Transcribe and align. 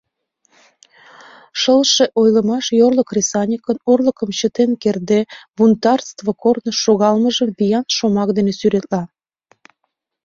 «Шылше» 1.61 2.05
ойлымаш 2.19 2.65
йорло 2.79 3.03
кресаньыкын, 3.09 3.77
орлыкым 3.91 4.29
чытен 4.39 4.71
кертде, 4.81 5.19
бунтарство 5.55 6.31
корныш 6.43 6.77
шогалмыжым 6.83 7.49
виян 7.57 7.85
шомак 7.97 8.29
дене 8.37 8.51
сӱретла. 8.59 9.01